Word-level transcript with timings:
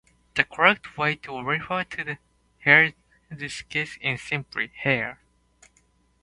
The 0.33 0.43
correct 0.43 0.97
way 0.97 1.13
to 1.17 1.41
refer 1.43 1.83
to 1.83 2.03
the 2.03 2.17
hair 2.57 2.85
in 2.85 2.93
this 3.29 3.61
case 3.61 3.99
is 4.01 4.19
simply 4.23 4.71
"hair". 4.75 5.21